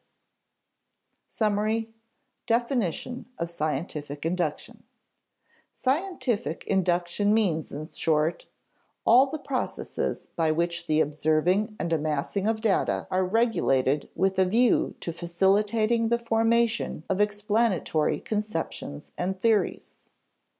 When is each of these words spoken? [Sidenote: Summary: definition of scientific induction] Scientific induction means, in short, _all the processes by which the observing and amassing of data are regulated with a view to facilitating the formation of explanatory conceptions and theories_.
[Sidenote: 1.27 1.27
Summary: 1.27 1.93
definition 2.47 3.27
of 3.37 3.51
scientific 3.51 4.25
induction] 4.25 4.81
Scientific 5.73 6.63
induction 6.65 7.31
means, 7.35 7.71
in 7.71 7.87
short, 7.89 8.47
_all 9.05 9.31
the 9.31 9.37
processes 9.37 10.27
by 10.35 10.49
which 10.49 10.87
the 10.87 11.01
observing 11.01 11.75
and 11.79 11.93
amassing 11.93 12.47
of 12.47 12.61
data 12.61 13.05
are 13.11 13.23
regulated 13.23 14.09
with 14.15 14.39
a 14.39 14.45
view 14.45 14.95
to 15.01 15.13
facilitating 15.13 16.09
the 16.09 16.17
formation 16.17 17.03
of 17.07 17.21
explanatory 17.21 18.19
conceptions 18.19 19.11
and 19.19 19.37
theories_. 19.39 19.97